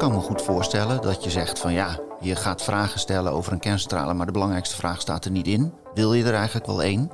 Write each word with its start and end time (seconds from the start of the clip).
Kan 0.00 0.12
me 0.12 0.18
goed 0.18 0.42
voorstellen 0.42 1.02
dat 1.02 1.24
je 1.24 1.30
zegt 1.30 1.58
van 1.58 1.72
ja, 1.72 1.98
je 2.20 2.36
gaat 2.36 2.64
vragen 2.64 3.00
stellen 3.00 3.32
over 3.32 3.52
een 3.52 3.60
kerncentrale, 3.60 4.14
maar 4.14 4.26
de 4.26 4.32
belangrijkste 4.32 4.76
vraag 4.76 5.00
staat 5.00 5.24
er 5.24 5.30
niet 5.30 5.46
in. 5.46 5.72
Wil 5.94 6.14
je 6.14 6.24
er 6.24 6.34
eigenlijk 6.34 6.66
wel 6.66 6.82
één? 6.82 7.10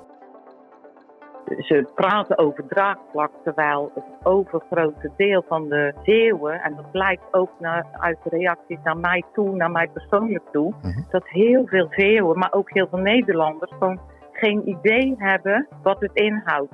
Ze 1.59 1.89
praten 1.95 2.39
over 2.39 2.67
draagvlak, 2.69 3.31
terwijl 3.45 3.91
het 3.95 4.05
overgrote 4.23 5.11
deel 5.17 5.45
van 5.49 5.69
de 5.69 5.95
Zeeuwen, 6.05 6.61
en 6.63 6.77
dat 6.77 6.91
blijkt 6.91 7.23
ook 7.31 7.51
naar, 7.59 7.87
uit 7.93 8.19
de 8.25 8.31
reacties 8.31 8.79
naar 8.85 8.99
mij 8.99 9.23
toe, 9.35 9.57
naar 9.57 9.71
mij 9.71 9.89
persoonlijk 9.89 10.45
toe, 10.53 10.75
dat 11.11 11.29
heel 11.29 11.67
veel 11.67 11.87
Zeeuwen, 11.91 12.39
maar 12.39 12.53
ook 12.53 12.71
heel 12.73 12.87
veel 12.91 12.99
Nederlanders, 12.99 13.73
gewoon 13.79 14.01
geen 14.33 14.69
idee 14.69 15.15
hebben 15.19 15.69
wat 15.83 16.01
het 16.01 16.15
inhoudt. 16.15 16.73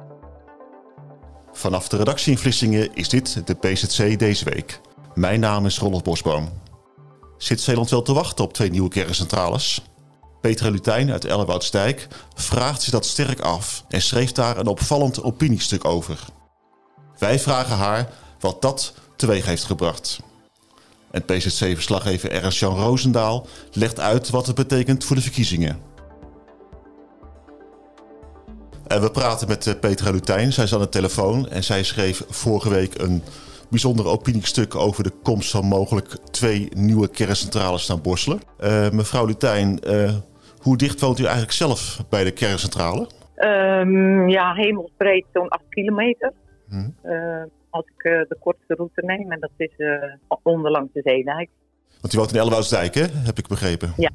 Vanaf 1.53 1.89
de 1.89 1.97
redactie 1.97 2.33
in 2.33 2.39
Vlissingen 2.39 2.95
is 2.95 3.09
dit 3.09 3.47
de 3.47 3.55
PZC 3.55 4.19
deze 4.19 4.45
week. 4.45 4.81
Mijn 5.15 5.41
naam 5.41 5.67
is 5.67 5.79
Rolf 5.79 6.03
Bosboom. 6.03 6.49
Zit 7.37 7.61
Zeeland 7.61 7.91
wel 7.91 8.03
te 8.03 8.13
wachten 8.13 8.45
op 8.45 8.53
twee 8.53 8.71
nieuwe 8.71 8.89
kerncentrales? 8.89 9.83
Petra 10.41 10.69
Lutijn 10.69 11.11
uit 11.11 11.25
Ellewoudstijk 11.25 12.09
vraagt 12.35 12.83
zich 12.83 12.93
dat 12.93 13.07
sterk 13.07 13.41
af 13.41 13.85
en 13.89 14.03
schreef 14.03 14.33
daar 14.33 14.59
een 14.59 14.67
opvallend 14.67 15.23
opiniestuk 15.23 15.85
over. 15.85 16.25
Wij 17.19 17.39
vragen 17.39 17.77
haar 17.77 18.13
wat 18.41 18.63
dat 18.63 18.95
teweeg 19.17 19.47
heeft 19.47 19.65
gebracht. 19.65 20.21
En 21.11 21.25
PZC-verslaggever 21.25 22.31
Ernst-Jan 22.31 22.77
Roosendaal 22.77 23.47
legt 23.73 24.01
uit 24.01 24.31
wat 24.31 24.47
het 24.47 24.57
betekent 24.57 25.05
voor 25.05 25.17
de 25.17 25.23
verkiezingen. 25.23 25.81
En 28.87 29.01
we 29.01 29.11
praten 29.11 29.49
met 29.49 29.67
eh, 29.67 29.75
Petra 29.81 30.11
Lutijn. 30.11 30.53
Zij 30.53 30.65
is 30.65 30.75
aan 30.75 30.81
de 30.81 30.89
telefoon 30.89 31.49
en 31.49 31.65
zij 31.65 31.83
schreef 31.83 32.25
vorige 32.29 32.69
week 32.69 33.01
een 33.01 33.23
bijzonder 33.73 34.07
opiniestuk 34.07 34.75
over 34.75 35.03
de 35.03 35.13
komst 35.23 35.51
van 35.51 35.65
mogelijk 35.65 36.09
twee 36.31 36.69
nieuwe 36.75 37.09
kerncentrales 37.09 37.89
naar 37.89 38.01
Borselen. 38.01 38.41
Uh, 38.61 38.91
mevrouw 38.91 39.27
Lutijn, 39.27 39.79
uh, 39.87 40.13
hoe 40.59 40.77
dicht 40.77 41.01
woont 41.01 41.19
u 41.19 41.23
eigenlijk 41.23 41.53
zelf 41.53 42.05
bij 42.09 42.25
de 42.25 42.31
kerncentrale? 42.31 43.07
Um, 43.37 44.29
ja, 44.29 44.55
hemelsbreed 44.55 45.25
zo'n 45.33 45.49
8 45.49 45.63
kilometer. 45.69 46.33
Hmm. 46.69 46.95
Uh, 47.05 47.43
als 47.71 47.85
ik 47.85 48.03
de 48.03 48.37
kortste 48.41 48.75
route 48.75 49.03
neem, 49.05 49.33
en 49.33 49.41
dat 49.41 49.51
is 49.57 49.75
onderlangs 50.43 50.93
de 50.93 51.01
Zeedijk. 51.05 51.51
Want 52.01 52.15
u 52.15 52.19
woont 52.19 52.33
in 52.33 52.41
Ellewoudzdijk, 52.41 52.95
hè? 52.95 53.05
heb 53.05 53.39
ik 53.39 53.47
begrepen? 53.47 53.93
Ja, 53.97 54.11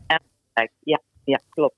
ja, 0.84 1.02
ja, 1.24 1.40
klopt. 1.50 1.76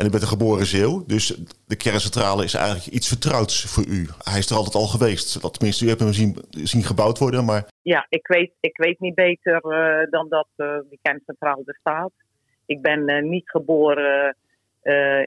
En 0.00 0.06
u 0.06 0.10
bent 0.10 0.22
een 0.22 0.28
geboren 0.28 0.66
Zeeuw, 0.66 1.04
dus 1.06 1.26
de 1.66 1.76
kerncentrale 1.76 2.44
is 2.44 2.54
eigenlijk 2.54 2.86
iets 2.86 3.08
vertrouwds 3.08 3.64
voor 3.64 3.84
u. 3.86 4.08
Hij 4.30 4.38
is 4.38 4.50
er 4.50 4.56
altijd 4.56 4.74
al 4.74 4.86
geweest. 4.86 5.42
Dat, 5.42 5.54
tenminste, 5.54 5.84
u 5.84 5.88
hebt 5.88 6.00
hem 6.00 6.12
zien, 6.12 6.36
zien 6.50 6.82
gebouwd 6.82 7.18
worden, 7.18 7.44
maar... 7.44 7.64
Ja, 7.82 8.06
ik 8.08 8.26
weet, 8.26 8.52
ik 8.60 8.76
weet 8.76 9.00
niet 9.00 9.14
beter 9.14 9.60
uh, 9.64 10.10
dan 10.10 10.28
dat 10.28 10.48
uh, 10.56 10.78
die 10.88 10.98
kerncentrale 11.02 11.62
er 11.64 11.76
staat. 11.80 12.12
Ik 12.66 12.82
ben 12.82 13.10
uh, 13.10 13.22
niet 13.22 13.50
geboren 13.50 14.36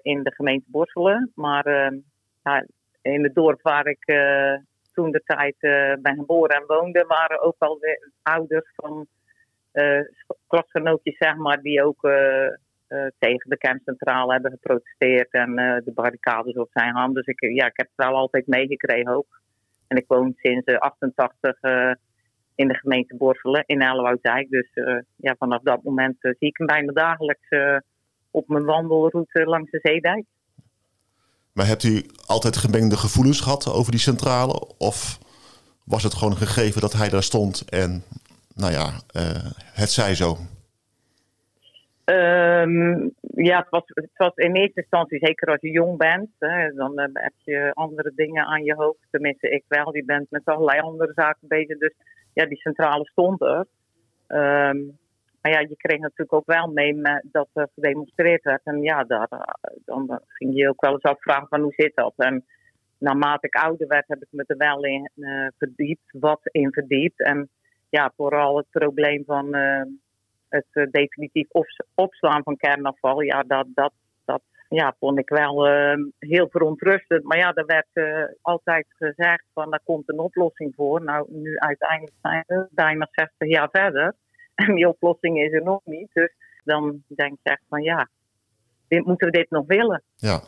in 0.02 0.24
de 0.24 0.34
gemeente 0.34 0.66
Borselen, 0.68 1.32
maar 1.36 1.94
in 3.02 3.24
het 3.24 3.36
dorp 3.36 3.62
waar 3.62 3.88
ik 3.88 4.06
toen 4.94 5.12
de 5.12 5.22
tijd 5.26 5.56
ben 6.02 6.16
geboren 6.16 6.56
en 6.56 6.64
woonde, 6.68 7.06
waren 7.08 7.42
ook 7.42 7.56
al 7.58 7.78
de 7.80 8.12
ouders 8.22 8.72
van 8.76 9.08
klasgenootjes, 10.48 11.18
zeg 11.18 11.36
maar, 11.36 11.62
die 11.62 11.84
ook 11.84 12.02
tegen 13.20 13.50
de 13.50 13.58
kerncentrale 13.58 14.34
hebben 14.34 14.52
geprotesteerd 14.52 15.32
en 15.32 15.50
uh, 15.50 15.78
de 15.86 15.92
barricades 15.94 16.56
op 16.56 16.70
zijn 16.74 16.96
hand. 16.96 17.16
Dus 17.16 17.26
ik, 17.26 17.40
ja, 17.40 17.66
ik 17.66 17.78
heb 17.78 17.90
het 17.96 18.06
wel 18.06 18.16
altijd 18.16 18.48
meegekregen 18.48 19.16
ook. 19.16 19.42
En 19.88 19.98
ik 19.98 20.06
woon 20.08 20.34
sinds 20.36 20.66
88 20.78 21.58
uh, 21.62 21.92
in 22.56 22.68
de 22.68 22.74
gemeente 22.74 23.16
Borselen 23.16 23.64
in 23.66 23.82
Ellewoudijk. 23.82 24.50
Dus 24.50 24.70
ja, 25.16 25.36
vanaf 25.38 25.62
dat 25.62 25.84
moment 25.84 26.16
zie 26.20 26.36
ik 26.38 26.58
hem 26.58 26.68
bijna 26.68 26.92
dagelijks 26.92 27.48
op 28.32 28.48
mijn 28.48 28.66
wandelroute 28.66 29.46
langs 29.46 29.72
de 29.72 29.80
Zeedijk. 29.82 30.26
Maar 31.54 31.68
hebt 31.68 31.84
u 31.84 32.06
altijd 32.26 32.58
gemengde 32.58 32.98
gevoelens 32.98 33.42
gehad 33.42 33.74
over 33.74 33.92
die 33.92 34.00
centrale? 34.00 34.68
Of 34.78 35.20
was 35.86 36.04
het 36.04 36.14
gewoon 36.14 36.32
een 36.34 36.48
gegeven 36.48 36.82
dat 36.82 36.94
hij 36.94 37.10
daar 37.10 37.24
stond 37.24 37.70
en 37.70 38.04
nou 38.56 38.72
ja, 38.72 38.92
het 39.74 39.92
zij 39.92 40.16
zo? 40.16 40.38
Um, 42.06 43.14
ja, 43.20 43.58
het 43.60 43.70
was, 43.70 43.84
het 43.86 44.10
was 44.18 44.36
in 44.36 44.56
eerste 44.56 44.80
instantie, 44.80 45.26
zeker 45.26 45.48
als 45.48 45.62
je 45.62 45.72
jong 45.72 45.98
bent, 45.98 46.30
hè, 46.40 46.74
dan 46.74 47.00
uh, 47.00 47.06
heb 47.14 47.34
je 47.38 47.72
andere 47.74 48.12
dingen 48.16 48.46
aan 48.46 48.64
je 48.64 48.76
hoofd. 48.76 49.08
Tenminste, 49.12 49.50
ik 49.50 49.64
wel. 49.68 49.96
Je 49.96 50.06
bent 50.06 50.32
met 50.32 50.46
allerlei 50.46 50.80
andere 50.80 51.12
zaken 51.16 51.48
bezig. 51.48 51.78
Dus 51.78 51.94
ja, 52.34 52.46
die 52.46 52.58
centrale 52.58 53.06
stond 53.06 53.42
er. 53.42 53.66
Um, 54.28 54.98
maar 55.42 55.52
ja, 55.52 55.60
je 55.60 55.76
kreeg 55.78 56.00
natuurlijk 56.00 56.34
ook 56.34 56.46
wel 56.46 56.68
mee 56.68 56.94
met 56.94 57.26
dat 57.32 57.48
er 57.54 57.70
gedemonstreerd 57.74 58.44
werd. 58.44 58.62
En 58.64 58.82
ja, 58.82 59.04
daar, 59.04 59.28
dan 59.86 60.20
ging 60.28 60.56
je 60.56 60.70
ook 60.70 60.82
wel 60.82 60.92
eens 60.92 61.04
afvragen 61.04 61.48
van 61.48 61.62
hoe 61.62 61.74
zit 61.74 61.96
dat. 61.96 62.14
En 62.18 62.46
naarmate 62.98 63.48
ik 63.48 63.56
ouder 63.56 63.88
werd, 63.88 64.08
heb 64.08 64.22
ik 64.22 64.28
me 64.32 64.44
er 64.48 64.58
wel 64.58 64.84
in 64.84 65.10
uh, 65.16 65.48
verdiept, 65.58 66.12
wat 66.20 66.40
in 66.44 66.72
verdiept. 66.74 67.24
En 67.24 67.50
ja, 67.90 68.12
vooral 68.16 68.58
het 68.58 68.70
probleem 68.70 69.24
van... 69.26 69.56
het 70.54 70.66
uh, 70.74 70.88
definitief 70.92 71.48
opslaan 71.96 72.44
van 72.44 72.58
kernafval, 72.58 73.22
ja, 73.22 73.44
dat, 73.44 73.66
dat, 73.74 73.94
dat 74.26 74.42
ja, 74.70 74.96
vond 75.00 75.20
ik 75.20 75.30
wel 75.30 75.70
uh, 75.70 76.06
heel 76.20 76.48
verontrustend. 76.50 77.24
Maar 77.24 77.38
ja, 77.38 77.54
er 77.54 77.66
werd 77.66 77.88
uh, 77.94 78.26
altijd 78.42 78.86
gezegd 78.90 79.44
van 79.54 79.70
daar 79.70 79.82
komt 79.84 80.10
een 80.10 80.20
oplossing 80.20 80.74
voor. 80.76 81.04
Nou, 81.04 81.26
nu 81.30 81.58
uiteindelijk 81.58 82.16
zijn 82.22 82.44
we 82.48 82.68
bijna 82.72 83.08
60 83.12 83.48
jaar 83.50 83.70
verder. 83.72 84.14
En 84.56 84.76
die 84.76 84.88
oplossing 84.88 85.42
is 85.42 85.54
er 85.54 85.64
nog 85.64 85.82
niet. 85.86 86.10
Dus 86.14 86.34
dan 86.64 87.04
denk 87.08 87.32
ik 87.32 87.40
echt 87.44 87.62
van 87.70 87.82
ja, 87.82 88.10
moeten 88.88 89.28
we 89.28 89.38
dit 89.38 89.50
nog 89.50 89.64
willen? 89.68 90.04
Ja. 90.16 90.42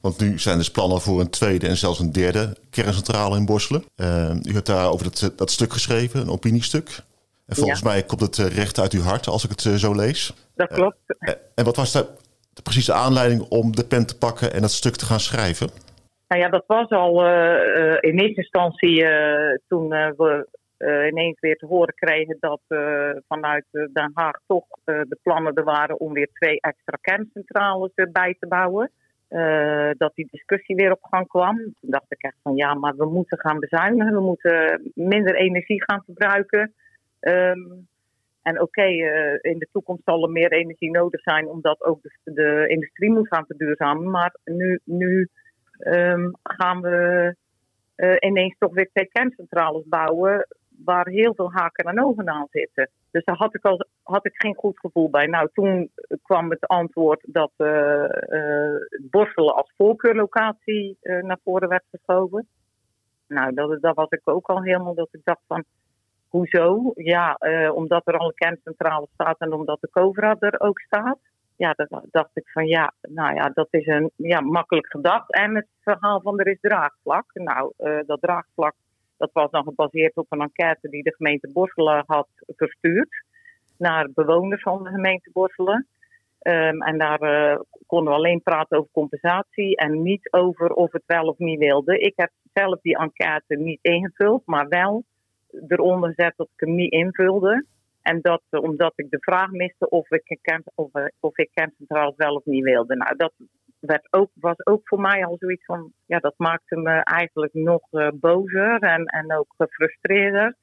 Want 0.00 0.20
nu 0.20 0.38
zijn 0.38 0.58
dus 0.58 0.70
plannen 0.70 1.00
voor 1.00 1.20
een 1.20 1.30
tweede 1.30 1.68
en 1.68 1.76
zelfs 1.76 1.98
een 1.98 2.12
derde 2.12 2.56
kerncentrale 2.70 3.36
in 3.36 3.46
Borselen. 3.46 3.84
u 4.42 4.52
hebt 4.52 4.66
daar 4.66 4.90
over 4.90 5.34
dat 5.36 5.50
stuk 5.50 5.72
geschreven, 5.72 6.20
een 6.20 6.30
opiniestuk. 6.30 7.02
En 7.52 7.58
volgens 7.58 7.82
mij 7.82 8.02
komt 8.02 8.20
het 8.20 8.38
eh, 8.38 8.56
recht 8.56 8.78
uit 8.78 8.92
uw 8.92 9.02
hart 9.02 9.26
als 9.26 9.44
ik 9.44 9.50
het 9.50 9.64
eh, 9.66 9.72
zo 9.72 9.94
lees. 9.94 10.34
Dat 10.54 10.72
klopt. 10.72 10.98
Eh, 11.18 11.34
en 11.54 11.64
wat 11.64 11.76
was 11.76 11.92
de, 11.92 12.06
de 12.54 12.62
precieze 12.62 12.92
aanleiding 12.92 13.40
om 13.48 13.74
de 13.74 13.86
pen 13.86 14.06
te 14.06 14.18
pakken 14.18 14.52
en 14.52 14.60
dat 14.60 14.70
stuk 14.70 14.96
te 14.96 15.04
gaan 15.04 15.20
schrijven? 15.20 15.68
Nou 16.28 16.40
ja, 16.42 16.48
dat 16.48 16.64
was 16.66 16.88
al 16.88 17.26
uh, 17.26 17.96
in 18.00 18.18
eerste 18.18 18.42
instantie 18.44 19.02
uh, 19.02 19.56
toen 19.68 19.88
we 19.88 20.48
ineens 21.10 21.40
weer 21.40 21.56
te 21.56 21.66
horen 21.66 21.94
kregen 21.94 22.36
dat 22.40 22.60
vanuit 23.28 23.64
Den 23.70 24.10
Haag 24.14 24.40
toch 24.46 24.66
de 24.84 25.18
plannen 25.22 25.54
er 25.54 25.64
waren 25.64 26.00
om 26.00 26.12
weer 26.12 26.28
twee 26.32 26.60
extra 26.60 26.98
kerncentrales 27.00 27.90
erbij 27.94 28.36
te 28.40 28.46
bouwen. 28.46 28.90
dat 29.98 30.12
die 30.14 30.28
discussie 30.30 30.76
weer 30.76 30.92
op 30.92 31.02
gang 31.02 31.28
kwam. 31.28 31.56
Toen 31.56 31.90
dacht 31.90 32.06
ik 32.08 32.22
echt 32.22 32.36
van 32.42 32.56
ja, 32.56 32.74
maar 32.74 32.96
we 32.96 33.06
moeten 33.06 33.38
gaan 33.38 33.58
bezuinigen. 33.58 34.14
We 34.14 34.20
moeten 34.20 34.90
minder 34.94 35.34
energie 35.34 35.84
gaan 35.84 36.02
verbruiken. 36.04 36.72
Um, 37.28 37.88
en 38.42 38.60
oké, 38.60 38.86
uh, 38.86 39.38
in 39.40 39.58
de 39.58 39.68
toekomst 39.72 40.02
zal 40.04 40.22
er 40.22 40.30
meer 40.30 40.52
energie 40.52 40.90
nodig 40.90 41.20
zijn, 41.20 41.48
omdat 41.48 41.82
ook 41.82 42.02
de, 42.02 42.10
de 42.24 42.64
industrie 42.68 43.10
moet 43.10 43.28
gaan 43.28 43.46
verduurzamen. 43.46 44.10
Maar 44.10 44.36
nu, 44.44 44.80
nu 44.84 45.28
um, 45.78 46.32
gaan 46.42 46.80
we 46.80 47.34
uh, 47.96 48.16
ineens 48.18 48.56
toch 48.58 48.74
weer 48.74 48.90
twee 48.92 49.08
kerncentrales 49.08 49.84
bouwen, 49.86 50.46
waar 50.84 51.08
heel 51.08 51.34
veel 51.34 51.52
haken 51.52 51.84
en 51.84 52.04
ogen 52.04 52.28
aan 52.28 52.46
zitten. 52.50 52.90
Dus 53.10 53.24
daar 53.24 53.36
had 53.36 53.54
ik, 53.54 53.64
al, 53.64 53.86
had 54.02 54.26
ik 54.26 54.34
geen 54.34 54.54
goed 54.54 54.78
gevoel 54.78 55.10
bij. 55.10 55.26
Nou, 55.26 55.48
toen 55.52 55.90
kwam 56.22 56.50
het 56.50 56.66
antwoord 56.66 57.24
dat 57.28 57.52
uh, 57.56 58.04
Borselen 59.10 59.54
als 59.54 59.72
voorkeurlocatie 59.76 60.96
naar 61.00 61.38
voren 61.44 61.68
werd 61.68 61.84
geschoven. 61.90 62.46
Nou, 63.28 63.54
dat, 63.54 63.82
dat 63.82 63.94
was 63.94 64.10
ik 64.10 64.20
ook 64.24 64.46
al 64.46 64.62
helemaal 64.62 64.94
dat 64.94 65.08
ik 65.12 65.20
dacht 65.24 65.42
van 65.46 65.64
Hoezo? 66.32 66.92
Ja, 66.94 67.36
uh, 67.40 67.74
omdat 67.74 68.02
er 68.04 68.18
al 68.18 68.26
een 68.26 68.34
kerncentrale 68.34 69.06
staat 69.14 69.38
en 69.38 69.52
omdat 69.52 69.80
de 69.80 69.90
COVRA 69.90 70.36
er 70.38 70.60
ook 70.60 70.80
staat. 70.80 71.18
Ja, 71.56 71.72
dan 71.72 72.02
dacht 72.10 72.30
ik 72.34 72.48
van 72.48 72.66
ja, 72.66 72.92
nou 73.00 73.34
ja, 73.34 73.50
dat 73.54 73.68
is 73.70 73.86
een 73.86 74.10
ja, 74.16 74.40
makkelijk 74.40 74.86
gedacht. 74.86 75.32
En 75.32 75.54
het 75.54 75.66
verhaal 75.80 76.20
van 76.20 76.40
er 76.40 76.46
is 76.46 76.60
draagvlak. 76.60 77.24
Nou, 77.34 77.72
uh, 77.78 77.98
dat 78.06 78.20
draagvlak 78.20 78.74
dat 79.22 79.30
was 79.32 79.50
dan 79.50 79.64
gebaseerd 79.64 80.16
op 80.16 80.26
een 80.28 80.40
enquête 80.40 80.88
die 80.88 81.02
de 81.02 81.14
gemeente 81.14 81.50
Borselen 81.52 82.04
had 82.06 82.28
verstuurd 82.46 83.24
naar 83.76 84.08
bewoners 84.14 84.62
van 84.62 84.82
de 84.82 84.90
gemeente 84.90 85.30
Borselen. 85.32 85.86
Ehm, 86.38 86.82
en 86.82 86.98
daar 86.98 87.22
uh, 87.22 87.60
konden 87.86 88.12
we 88.12 88.18
alleen 88.18 88.42
praten 88.42 88.78
over 88.78 88.90
compensatie 88.92 89.76
en 89.76 90.02
niet 90.02 90.32
over 90.32 90.72
of 90.72 90.92
het 90.92 91.02
wel 91.06 91.26
of 91.26 91.38
niet 91.38 91.58
wilde. 91.58 91.98
Ik 91.98 92.12
heb 92.16 92.30
zelf 92.52 92.80
die 92.80 92.98
enquête 92.98 93.56
niet 93.56 93.78
ingevuld, 93.82 94.42
maar 94.46 94.68
wel 94.68 95.04
eronder 95.68 96.12
gezet 96.14 96.32
dat 96.36 96.48
ik 96.54 96.60
hem 96.60 96.74
niet 96.74 96.92
invulde. 96.92 97.64
En 98.02 98.20
dat 98.20 98.42
omdat 98.50 98.92
ik 98.96 99.10
de 99.10 99.20
vraag 99.20 99.50
miste 99.50 99.88
of 99.88 100.10
ik, 100.10 100.60
of, 100.74 100.90
of 101.20 101.38
ik 101.38 101.50
wel 102.16 102.34
of 102.34 102.44
niet 102.44 102.64
wilde. 102.64 102.96
Nou, 102.96 103.16
dat 103.16 103.32
werd 103.78 104.06
ook, 104.10 104.30
was 104.34 104.66
ook 104.66 104.80
voor 104.84 105.00
mij 105.00 105.26
al 105.26 105.36
zoiets 105.38 105.64
van, 105.64 105.92
ja, 106.06 106.18
dat 106.18 106.34
maakte 106.36 106.76
me 106.76 106.90
eigenlijk 106.90 107.54
nog 107.54 107.82
uh, 107.90 108.08
bozer 108.14 108.78
en, 108.78 109.04
en 109.04 109.36
ook 109.36 109.54
gefrustreerder. 109.56 110.56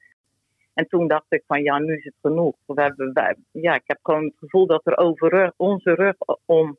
En 0.74 0.86
toen 0.88 1.08
dacht 1.08 1.26
ik 1.28 1.42
van, 1.46 1.62
ja, 1.62 1.78
nu 1.78 1.96
is 1.96 2.04
het 2.04 2.14
genoeg. 2.20 2.56
We 2.66 2.82
hebben, 2.82 3.12
wij, 3.12 3.36
ja, 3.50 3.74
ik 3.74 3.82
heb 3.84 3.98
gewoon 4.02 4.24
het 4.24 4.38
gevoel 4.38 4.66
dat 4.66 4.86
er 4.86 4.96
over 4.96 5.52
onze 5.56 5.94
rug 5.94 6.16
om 6.46 6.78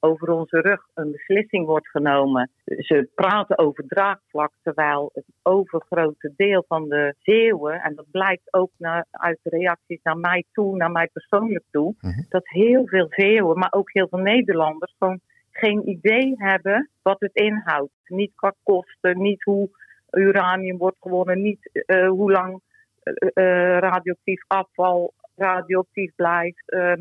over 0.00 0.30
onze 0.30 0.60
rug 0.60 0.86
een 0.94 1.12
beslissing 1.12 1.66
wordt 1.66 1.88
genomen. 1.88 2.50
Ze 2.64 3.08
praten 3.14 3.58
over 3.58 3.84
draagvlak, 3.86 4.52
terwijl 4.62 5.10
het 5.14 5.24
overgrote 5.42 6.32
deel 6.36 6.64
van 6.68 6.88
de 6.88 7.14
Zeeuwen, 7.18 7.80
en 7.80 7.94
dat 7.94 8.10
blijkt 8.10 8.54
ook 8.54 8.70
naar, 8.76 9.06
uit 9.10 9.38
de 9.42 9.50
reacties 9.50 10.02
naar 10.02 10.18
mij 10.18 10.44
toe, 10.52 10.76
naar 10.76 10.90
mij 10.90 11.08
persoonlijk 11.12 11.64
toe, 11.70 11.94
mhm. 12.00 12.22
dat 12.28 12.48
heel 12.48 12.86
veel 12.86 13.06
Zeeuwen, 13.10 13.58
maar 13.58 13.72
ook 13.72 13.92
heel 13.92 14.08
veel 14.08 14.18
Nederlanders 14.18 14.94
gewoon 14.98 15.20
geen 15.50 15.88
idee 15.88 16.34
hebben 16.36 16.90
wat 17.02 17.20
het 17.20 17.34
inhoudt. 17.34 17.92
Niet 18.06 18.32
qua 18.34 18.54
kosten, 18.62 19.20
niet 19.20 19.42
hoe 19.42 19.70
uranium 20.10 20.78
wordt 20.78 20.96
gewonnen, 21.00 21.42
niet 21.42 21.82
uh, 21.86 22.08
hoe 22.08 22.32
lang 22.32 22.60
uh, 23.04 23.78
radioactief 23.78 24.44
afval 24.46 25.12
radioactief 25.36 26.14
blijft. 26.14 26.62
Uh, 26.66 26.92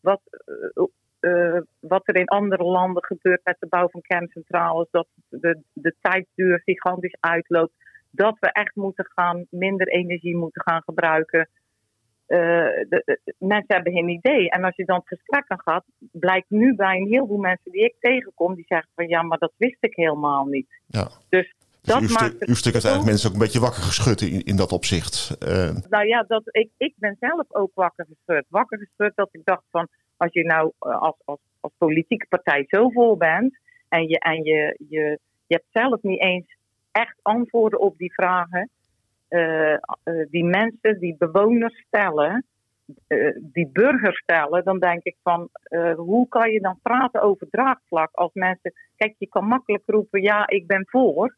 wat, 0.00 0.20
wat 1.80 2.02
er 2.04 2.16
in 2.16 2.28
andere 2.28 2.64
landen 2.64 3.04
gebeurt 3.04 3.40
met 3.44 3.56
de 3.58 3.66
bouw 3.66 3.88
van 3.88 4.00
kerncentrales, 4.00 4.88
dat 4.90 5.06
de, 5.28 5.62
de 5.72 5.94
tijdsduur 6.00 6.60
gigantisch 6.64 7.16
uitloopt. 7.20 7.72
Dat 8.10 8.36
we 8.40 8.52
echt 8.52 8.74
moeten 8.74 9.06
gaan, 9.14 9.46
minder 9.50 9.88
energie 9.88 10.36
moeten 10.36 10.62
gaan 10.62 10.82
gebruiken. 10.82 11.48
Uh, 12.28 12.38
de, 12.88 13.18
mensen 13.38 13.74
hebben 13.74 13.92
geen 13.92 14.08
idee. 14.08 14.50
En 14.50 14.64
als 14.64 14.76
je 14.76 14.84
dan 14.84 14.96
het 14.96 15.08
gesprek 15.08 15.44
aan 15.46 15.60
gaat, 15.60 15.84
blijkt 16.12 16.50
nu 16.50 16.74
bij 16.74 16.96
een 16.96 17.08
heleboel 17.08 17.38
mensen 17.38 17.72
die 17.72 17.84
ik 17.84 17.94
tegenkom, 18.00 18.54
die 18.54 18.64
zeggen 18.68 18.90
van 18.94 19.08
ja, 19.08 19.22
maar 19.22 19.38
dat 19.38 19.52
wist 19.56 19.76
ik 19.80 19.96
helemaal 19.96 20.44
niet. 20.44 20.66
Ja. 20.86 21.08
Dus, 21.28 21.54
dus 21.80 21.94
dat 21.94 22.02
u 22.02 22.12
maakt 22.12 22.48
u 22.48 22.54
stuk 22.54 22.72
uiteindelijk 22.72 23.10
mensen 23.10 23.28
ook 23.28 23.34
een 23.34 23.42
beetje 23.42 23.60
wakker 23.60 23.82
geschud 23.82 24.20
in, 24.20 24.44
in 24.44 24.56
dat 24.56 24.72
opzicht. 24.72 25.36
Uh. 25.48 25.70
Nou 25.88 26.06
ja, 26.06 26.24
dat, 26.28 26.42
ik, 26.44 26.70
ik 26.76 26.94
ben 26.96 27.16
zelf 27.20 27.46
ook 27.48 27.70
wakker 27.74 28.06
geschud. 28.06 28.44
Wakker 28.48 28.78
geschud 28.78 29.12
dat 29.14 29.28
ik 29.32 29.40
dacht 29.44 29.64
van 29.70 29.88
als 30.16 30.32
je 30.32 30.44
nou 30.44 30.72
uh, 30.80 31.00
als, 31.00 31.16
als, 31.24 31.40
als 31.60 31.72
politieke 31.78 32.26
partij 32.28 32.64
zo 32.68 32.88
vol 32.88 33.16
bent 33.16 33.58
en, 33.88 34.08
je, 34.08 34.18
en 34.18 34.44
je, 34.44 34.76
je, 34.88 35.18
je 35.46 35.54
hebt 35.54 35.66
zelf 35.70 36.02
niet 36.02 36.20
eens 36.20 36.56
echt 36.92 37.18
antwoorden 37.22 37.80
op 37.80 37.98
die 37.98 38.12
vragen 38.12 38.70
uh, 39.28 39.76
die 40.30 40.44
mensen, 40.44 40.98
die 40.98 41.16
bewoners 41.18 41.84
stellen, 41.86 42.44
uh, 43.08 43.36
die 43.40 43.68
burgers 43.72 44.18
stellen, 44.18 44.64
dan 44.64 44.78
denk 44.78 45.02
ik 45.02 45.16
van 45.22 45.48
hoe 45.96 46.28
kan 46.28 46.50
je 46.50 46.60
dan 46.60 46.78
praten 46.82 47.22
over 47.22 47.48
draagvlak 47.50 48.10
als 48.12 48.30
mensen. 48.32 48.72
Kijk, 48.96 49.14
je 49.18 49.28
kan 49.28 49.44
makkelijk 49.44 49.82
roepen: 49.86 50.22
ja, 50.22 50.48
ik 50.48 50.66
ben 50.66 50.86
voor. 50.88 51.36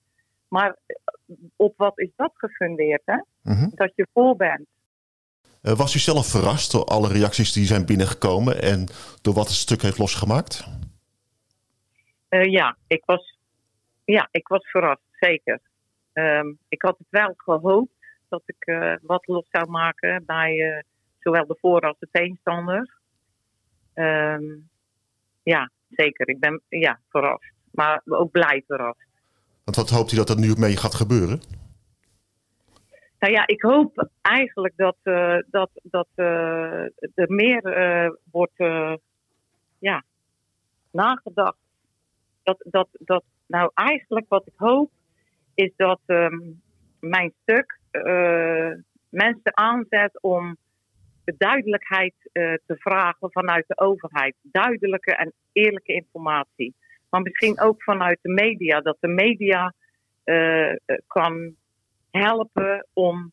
Maar 0.49 0.77
op 1.57 1.75
wat 1.77 1.99
is 1.99 2.11
dat 2.17 2.33
gefundeerd? 2.35 3.03
Hè? 3.05 3.21
Mhm. 3.43 3.69
Dat 3.75 3.93
je 3.95 4.07
voor 4.13 4.37
bent. 4.37 4.67
Was 5.61 5.95
u 5.95 5.99
zelf 5.99 6.27
verrast 6.27 6.73
door 6.73 6.85
alle 6.85 7.09
reacties 7.09 7.53
die 7.53 7.67
zijn 7.67 7.87
binnengekomen 7.87 8.63
en 8.63 8.89
door 9.23 9.35
wat 9.35 9.47
het 9.47 9.57
stuk 9.57 9.83
heeft 9.83 9.99
losgemaakt? 9.99 10.65
ja, 12.29 12.77
ik 12.87 13.03
was, 13.05 13.39
ja, 14.05 14.29
ik 14.31 14.49
was 14.49 14.71
verrast, 14.71 15.03
zeker. 15.21 15.61
Ehm, 16.13 16.53
ik 16.69 16.83
had 16.83 16.99
het 16.99 17.07
wel 17.11 17.35
gehoopt 17.37 17.93
dat 18.29 18.43
ik 18.47 18.67
uh, 18.67 18.95
wat 19.03 19.27
los 19.27 19.47
zou 19.51 19.71
maken 19.71 20.25
bij 20.27 20.85
zowel 21.19 21.47
de 21.47 21.57
voor- 21.61 21.81
als 21.81 21.97
de 21.99 22.09
tegenstander. 22.11 22.97
Um, 23.95 24.69
ja, 25.43 25.71
zeker. 25.89 26.29
Ik 26.29 26.41
ben 26.41 26.63
ja, 26.69 27.01
verrast. 27.09 27.53
Maar 27.71 28.03
ook 28.05 28.31
blij 28.31 28.65
verrast. 28.67 29.07
Want 29.65 29.77
wat 29.77 29.91
hoopt 29.91 30.13
u 30.13 30.17
dat 30.17 30.31
er 30.31 30.39
nu 30.39 30.55
mee 30.57 30.77
gaat 30.77 30.95
gebeuren? 30.95 31.43
Nou 33.19 33.33
ja, 33.33 33.47
ik 33.47 33.63
hoop 33.63 34.09
eigenlijk 34.21 34.77
dat, 34.77 34.97
uh, 35.05 35.39
dat, 35.47 35.71
dat 35.83 36.09
er 36.17 37.27
meer 37.27 37.63
wordt 38.31 38.57
ja, 39.79 40.03
nagedacht. 40.91 41.59
Dat, 42.43 42.65
dat, 42.65 42.89
dat, 42.93 43.25
nou, 43.47 43.71
eigenlijk 43.75 44.27
wat 44.29 44.47
ik 44.47 44.53
hoop 44.57 44.91
is 45.55 45.73
dat 45.77 46.01
um, 46.07 46.63
mijn 47.01 47.33
stuk 47.43 47.79
uh, 47.93 48.73
mensen 49.09 49.57
aanzet 49.57 50.23
om 50.23 50.57
de 51.25 51.35
duidelijkheid 51.39 52.15
uh, 52.33 52.55
te 52.67 52.77
vragen 52.77 53.33
vanuit 53.33 53.65
de 53.67 53.79
overheid. 53.79 54.35
Duidelijke 54.43 55.15
en 55.15 55.33
eerlijke 55.53 55.93
informatie. 55.93 56.75
Maar 57.11 57.21
misschien 57.21 57.61
ook 57.61 57.83
vanuit 57.83 58.19
de 58.23 58.33
media. 58.33 58.81
Dat 58.81 58.97
de 59.01 59.09
media 59.09 59.75
uh, 60.25 60.73
kan 61.07 61.55
helpen 62.11 62.87
om 62.93 63.33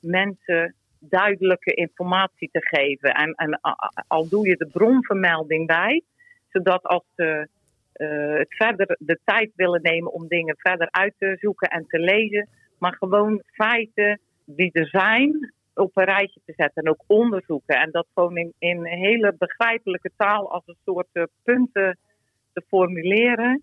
mensen 0.00 0.74
duidelijke 0.98 1.74
informatie 1.74 2.48
te 2.52 2.66
geven. 2.66 3.14
En, 3.14 3.34
en 3.34 3.60
al 4.06 4.28
doe 4.28 4.48
je 4.48 4.56
de 4.56 4.66
bronvermelding 4.66 5.66
bij, 5.66 6.02
zodat 6.48 6.82
als 6.82 7.04
ze 7.16 7.48
uh, 7.96 8.38
het 8.38 8.54
verder 8.54 8.96
de 8.98 9.18
tijd 9.24 9.50
willen 9.54 9.82
nemen 9.82 10.12
om 10.12 10.28
dingen 10.28 10.54
verder 10.58 10.88
uit 10.90 11.14
te 11.18 11.36
zoeken 11.40 11.68
en 11.68 11.86
te 11.86 11.98
lezen. 11.98 12.48
Maar 12.78 12.96
gewoon 12.96 13.42
feiten 13.44 14.20
die 14.44 14.72
er 14.72 14.88
zijn 14.88 15.52
op 15.74 15.96
een 15.96 16.04
rijtje 16.04 16.40
te 16.44 16.52
zetten 16.56 16.82
en 16.82 16.90
ook 16.90 17.04
onderzoeken. 17.06 17.76
En 17.76 17.90
dat 17.90 18.06
gewoon 18.14 18.52
in, 18.58 18.84
hele 18.84 19.34
begrijpelijke 19.38 20.10
taal 20.16 20.50
als 20.50 20.62
een 20.66 20.78
soort 20.84 21.08
uh, 21.12 21.22
punten 21.42 21.98
te 22.52 22.62
formuleren. 22.68 23.62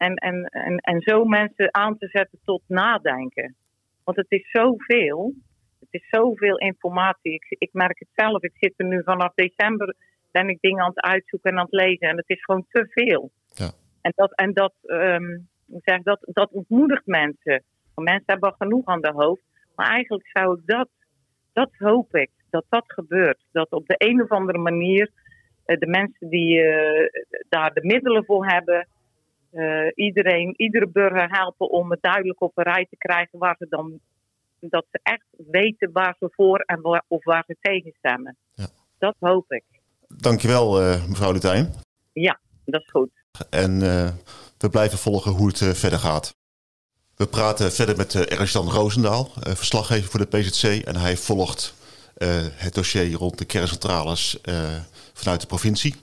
En, 0.00 0.14
en, 0.14 0.44
en, 0.44 0.76
en 0.76 1.00
zo 1.00 1.24
mensen 1.24 1.74
aan 1.74 1.98
te 1.98 2.08
zetten 2.08 2.38
tot 2.44 2.62
nadenken. 2.66 3.54
Want 4.04 4.16
het 4.16 4.30
is 4.30 4.50
zoveel. 4.50 5.34
Het 5.80 5.88
is 5.90 6.08
zoveel 6.10 6.58
informatie. 6.58 7.32
Ik, 7.32 7.46
ik 7.48 7.72
merk 7.72 7.98
het 7.98 8.08
zelf. 8.14 8.42
Ik 8.42 8.56
zit 8.60 8.74
er 8.76 8.86
nu 8.86 9.02
vanaf 9.04 9.32
december 9.34 9.94
ben 10.30 10.48
ik 10.48 10.60
dingen 10.60 10.82
aan 10.82 10.92
het 10.94 11.04
uitzoeken 11.04 11.50
en 11.50 11.58
aan 11.58 11.64
het 11.70 11.80
lezen. 11.80 12.08
En 12.08 12.16
het 12.16 12.28
is 12.28 12.44
gewoon 12.44 12.66
te 12.70 12.86
veel. 12.90 13.30
Ja. 13.48 13.70
En 14.00 14.12
dat, 14.14 14.34
en 14.34 14.52
dat, 14.52 14.74
um, 14.82 15.48
zeg, 15.66 16.02
dat, 16.02 16.18
dat 16.20 16.50
ontmoedigt 16.50 17.06
mensen. 17.06 17.62
Mensen 17.94 18.24
hebben 18.26 18.50
al 18.50 18.56
genoeg 18.58 18.86
aan 18.86 19.00
de 19.00 19.12
hoofd. 19.12 19.42
Maar 19.76 19.88
eigenlijk 19.88 20.28
zou 20.32 20.58
ik 20.58 20.66
dat, 20.66 20.88
dat 21.52 21.70
hoop 21.78 22.14
ik, 22.14 22.30
dat 22.50 22.64
dat 22.68 22.84
gebeurt. 22.86 23.44
Dat 23.52 23.70
op 23.70 23.86
de 23.86 23.94
een 23.98 24.22
of 24.22 24.30
andere 24.30 24.58
manier 24.58 25.10
uh, 25.66 25.78
de 25.78 25.86
mensen 25.86 26.28
die 26.28 26.58
uh, 26.58 27.08
daar 27.48 27.72
de 27.72 27.84
middelen 27.84 28.24
voor 28.24 28.46
hebben, 28.46 28.88
uh, 29.52 29.90
iedereen, 29.94 30.54
iedere 30.56 30.88
burger 30.88 31.28
helpen 31.30 31.70
om 31.70 31.90
het 31.90 32.02
duidelijk 32.02 32.40
op 32.40 32.52
een 32.54 32.64
rij 32.64 32.86
te 32.90 32.96
krijgen 32.96 33.38
waar 33.38 33.56
ze 33.58 33.66
dan, 33.68 34.00
dat 34.60 34.86
ze 34.90 35.00
echt 35.02 35.26
weten 35.50 35.92
waar 35.92 36.16
ze 36.18 36.28
voor 36.32 36.58
en 36.58 36.80
waar, 36.80 37.04
of 37.08 37.24
waar 37.24 37.44
ze 37.46 37.56
tegen 37.60 37.92
stemmen. 37.98 38.36
Ja. 38.52 38.66
Dat 38.98 39.14
hoop 39.18 39.52
ik. 39.52 39.64
Dankjewel, 40.08 40.82
uh, 40.82 41.06
mevrouw 41.06 41.32
Lutijn. 41.32 41.74
Ja, 42.12 42.40
dat 42.64 42.80
is 42.80 42.90
goed. 42.90 43.10
En 43.50 43.80
uh, 43.80 44.10
we 44.58 44.68
blijven 44.70 44.98
volgen 44.98 45.32
hoe 45.32 45.46
het 45.46 45.78
verder 45.78 45.98
gaat. 45.98 46.34
We 47.16 47.26
praten 47.26 47.72
verder 47.72 47.96
met 47.96 48.14
uh, 48.14 48.38
Ernst-Jan 48.38 48.70
Roosendaal, 48.70 49.30
verslaggever 49.34 50.10
voor 50.10 50.20
de 50.20 50.38
PZC. 50.38 50.84
En 50.86 50.96
hij 50.96 51.16
volgt 51.16 51.78
het 52.54 52.74
dossier 52.74 53.12
rond 53.12 53.38
de 53.38 53.44
kerncentrales 53.44 54.40
vanuit 55.12 55.40
de 55.40 55.46
provincie. 55.46 55.94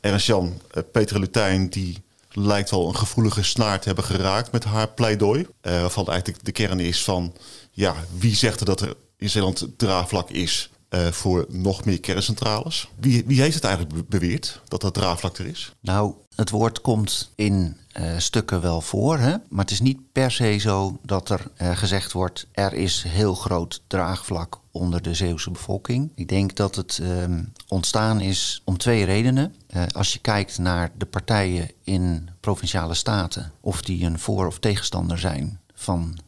Ernst-Jan, 0.00 0.60
Peter 0.92 1.20
Lutijn, 1.20 1.70
die 1.70 2.02
lijkt 2.30 2.70
wel 2.70 2.88
een 2.88 2.96
gevoelige 2.96 3.42
snaar 3.42 3.80
te 3.80 3.86
hebben 3.86 4.04
geraakt 4.04 4.52
met 4.52 4.64
haar 4.64 4.88
pleidooi. 4.88 5.46
waarvan 5.60 6.06
eigenlijk 6.06 6.44
de 6.44 6.52
kern 6.52 6.80
is 6.80 7.04
van, 7.04 7.34
ja, 7.70 7.94
wie 8.18 8.34
zegt 8.34 8.60
er 8.60 8.66
dat 8.66 8.80
er 8.80 8.96
in 9.16 9.30
Zeeland 9.30 9.66
draagvlak 9.76 10.30
is 10.30 10.70
uh, 10.90 11.06
voor 11.06 11.46
nog 11.48 11.84
meer 11.84 12.00
kerncentrales. 12.00 12.88
Wie, 13.00 13.24
wie 13.26 13.40
heeft 13.40 13.54
het 13.54 13.64
eigenlijk 13.64 14.08
beweerd 14.08 14.60
dat 14.68 14.80
dat 14.80 14.94
draagvlak 14.94 15.38
er 15.38 15.46
is? 15.46 15.72
Nou, 15.80 16.14
het 16.34 16.50
woord 16.50 16.80
komt 16.80 17.32
in 17.34 17.76
uh, 18.00 18.18
stukken 18.18 18.60
wel 18.60 18.80
voor, 18.80 19.18
hè? 19.18 19.34
maar 19.48 19.64
het 19.64 19.70
is 19.70 19.80
niet 19.80 19.98
per 20.12 20.30
se 20.30 20.58
zo 20.58 20.98
dat 21.02 21.30
er 21.30 21.46
uh, 21.62 21.76
gezegd 21.76 22.12
wordt: 22.12 22.46
er 22.52 22.72
is 22.72 23.04
heel 23.08 23.34
groot 23.34 23.82
draagvlak 23.86 24.58
onder 24.78 25.02
de 25.02 25.14
Zeeuwse 25.14 25.50
bevolking. 25.50 26.10
Ik 26.14 26.28
denk 26.28 26.56
dat 26.56 26.74
het 26.74 26.98
ehm, 27.02 27.42
ontstaan 27.68 28.20
is 28.20 28.62
om 28.64 28.78
twee 28.78 29.04
redenen. 29.04 29.54
als 29.92 30.12
je 30.12 30.18
kijkt 30.18 30.58
naar 30.58 30.90
de 30.96 31.06
partijen 31.06 31.70
in 31.82 32.28
provinciale 32.40 32.94
staten, 32.94 33.52
of 33.60 33.82
die 33.82 34.04
een 34.04 34.18
voor- 34.18 34.46
of 34.46 34.58
tegenstander 34.58 35.18
zijn 35.18 35.60
van 35.74 36.18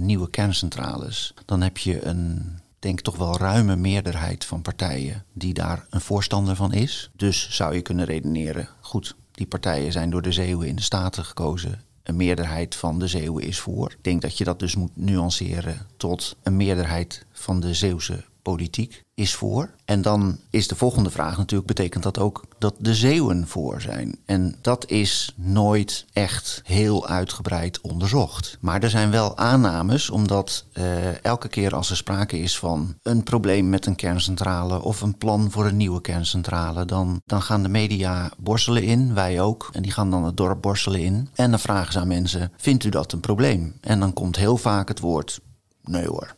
nieuwe 0.00 0.30
kerncentrales, 0.30 1.34
dan 1.44 1.60
heb 1.60 1.78
je 1.78 2.04
een 2.04 2.60
denk 2.82 3.00
toch 3.00 3.16
wel 3.16 3.36
ruime 3.36 3.76
meerderheid 3.76 4.44
van 4.44 4.62
partijen 4.62 5.24
die 5.32 5.54
daar 5.54 5.86
een 5.90 6.00
voorstander 6.00 6.56
van 6.56 6.72
is. 6.72 7.10
Dus 7.16 7.50
zou 7.50 7.74
je 7.74 7.80
kunnen 7.80 8.04
redeneren, 8.04 8.68
goed, 8.80 9.16
die 9.32 9.46
partijen 9.46 9.92
zijn 9.92 10.10
door 10.10 10.22
de 10.22 10.32
Zeeuwen 10.32 10.68
in 10.68 10.76
de 10.76 10.82
Staten 10.82 11.24
gekozen. 11.24 11.80
Een 12.02 12.16
meerderheid 12.16 12.74
van 12.74 12.98
de 12.98 13.06
Zeeuwen 13.06 13.44
is 13.44 13.58
voor. 13.60 13.90
Ik 13.90 14.04
denk 14.04 14.22
dat 14.22 14.38
je 14.38 14.44
dat 14.44 14.58
dus 14.58 14.76
moet 14.76 14.96
nuanceren 14.96 15.86
tot 15.96 16.36
een 16.42 16.56
meerderheid 16.56 17.26
van 17.32 17.60
de 17.60 17.74
Zeeuwse 17.74 18.24
politiek 18.42 19.02
is 19.14 19.34
voor. 19.34 19.70
En 19.84 20.02
dan 20.02 20.38
is 20.50 20.68
de 20.68 20.76
volgende 20.76 21.10
vraag 21.10 21.36
natuurlijk, 21.36 21.68
betekent 21.68 22.02
dat 22.02 22.18
ook 22.18 22.44
dat 22.58 22.74
de 22.78 22.94
Zeeuwen 22.94 23.48
voor 23.48 23.80
zijn? 23.80 24.16
En 24.24 24.56
dat 24.60 24.90
is 24.90 25.34
nooit 25.36 26.06
echt 26.12 26.60
heel 26.64 27.06
uitgebreid 27.08 27.80
onderzocht. 27.80 28.56
Maar 28.60 28.82
er 28.82 28.90
zijn 28.90 29.10
wel 29.10 29.36
aannames, 29.36 30.10
omdat 30.10 30.64
uh, 30.74 31.24
elke 31.24 31.48
keer 31.48 31.74
als 31.74 31.90
er 31.90 31.96
sprake 31.96 32.38
is 32.38 32.58
van 32.58 32.94
een 33.02 33.22
probleem 33.22 33.68
met 33.68 33.86
een 33.86 33.96
kerncentrale 33.96 34.82
of 34.82 35.00
een 35.00 35.18
plan 35.18 35.50
voor 35.50 35.66
een 35.66 35.76
nieuwe 35.76 36.00
kerncentrale, 36.00 36.84
dan, 36.84 37.20
dan 37.24 37.42
gaan 37.42 37.62
de 37.62 37.68
media 37.68 38.30
borstelen 38.38 38.82
in, 38.82 39.14
wij 39.14 39.40
ook. 39.40 39.70
En 39.72 39.82
die 39.82 39.92
gaan 39.92 40.10
dan 40.10 40.24
het 40.24 40.36
dorp 40.36 40.62
borstelen 40.62 41.00
in. 41.00 41.28
En 41.34 41.50
dan 41.50 41.60
vragen 41.60 41.92
ze 41.92 41.98
aan 41.98 42.08
mensen, 42.08 42.52
vindt 42.56 42.84
u 42.84 42.88
dat 42.88 43.12
een 43.12 43.20
probleem? 43.20 43.74
En 43.80 44.00
dan 44.00 44.12
komt 44.12 44.36
heel 44.36 44.56
vaak 44.56 44.88
het 44.88 45.00
woord, 45.00 45.40
nee 45.82 46.06
hoor. 46.06 46.34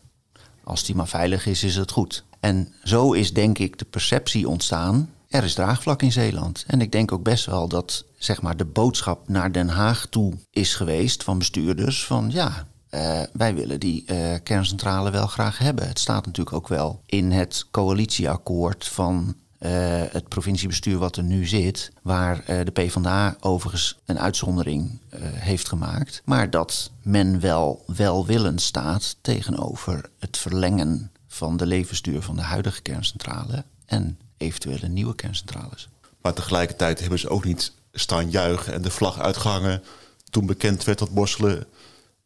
Als 0.64 0.84
die 0.84 0.94
maar 0.94 1.08
veilig 1.08 1.46
is, 1.46 1.62
is 1.62 1.76
het 1.76 1.90
goed. 1.90 2.24
En 2.40 2.72
zo 2.82 3.12
is 3.12 3.32
denk 3.32 3.58
ik 3.58 3.78
de 3.78 3.84
perceptie 3.84 4.48
ontstaan. 4.48 5.10
Er 5.28 5.44
is 5.44 5.54
draagvlak 5.54 6.02
in 6.02 6.12
Zeeland. 6.12 6.64
En 6.66 6.80
ik 6.80 6.92
denk 6.92 7.12
ook 7.12 7.22
best 7.22 7.46
wel 7.46 7.68
dat 7.68 8.04
zeg 8.18 8.42
maar, 8.42 8.56
de 8.56 8.64
boodschap 8.64 9.28
naar 9.28 9.52
Den 9.52 9.68
Haag 9.68 10.06
toe 10.06 10.32
is 10.50 10.74
geweest 10.74 11.22
van 11.22 11.38
bestuurders 11.38 12.04
van 12.04 12.30
ja, 12.30 12.66
uh, 12.90 13.22
wij 13.32 13.54
willen 13.54 13.80
die 13.80 14.04
uh, 14.06 14.34
kerncentrale 14.42 15.10
wel 15.10 15.26
graag 15.26 15.58
hebben. 15.58 15.88
Het 15.88 15.98
staat 15.98 16.26
natuurlijk 16.26 16.56
ook 16.56 16.68
wel 16.68 17.00
in 17.06 17.32
het 17.32 17.66
coalitieakkoord 17.70 18.88
van 18.88 19.34
uh, 19.58 19.70
het 20.10 20.28
provinciebestuur 20.28 20.98
wat 20.98 21.16
er 21.16 21.22
nu 21.22 21.46
zit, 21.46 21.92
waar 22.02 22.36
uh, 22.36 22.64
de 22.64 22.70
PvdA 22.70 23.36
overigens 23.40 23.98
een 24.04 24.18
uitzondering 24.18 24.90
uh, 24.90 25.20
heeft 25.22 25.68
gemaakt, 25.68 26.22
maar 26.24 26.50
dat 26.50 26.90
men 27.02 27.40
wel 27.40 27.84
welwillend 27.86 28.62
staat 28.62 29.16
tegenover 29.20 30.10
het 30.18 30.36
verlengen 30.36 31.10
van 31.26 31.56
de 31.56 31.66
levensduur 31.66 32.22
van 32.22 32.36
de 32.36 32.42
huidige 32.42 32.82
kerncentrale 32.82 33.64
en 33.86 34.18
eventuele 34.36 34.88
nieuwe 34.88 35.14
kerncentrales. 35.14 35.88
Maar 36.20 36.34
tegelijkertijd 36.34 37.00
hebben 37.00 37.18
ze 37.18 37.28
ook 37.28 37.44
niet 37.44 37.72
staan 37.92 38.30
juichen 38.30 38.72
en 38.72 38.82
de 38.82 38.90
vlag 38.90 39.20
uitgehangen 39.20 39.82
toen 40.30 40.46
bekend 40.46 40.84
werd 40.84 40.98
dat 40.98 41.14
Borselen 41.14 41.66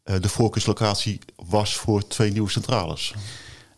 de 0.04 0.28
voorkeurslocatie 0.28 1.18
was 1.36 1.76
voor 1.76 2.06
twee 2.06 2.32
nieuwe 2.32 2.50
centrales. 2.50 3.14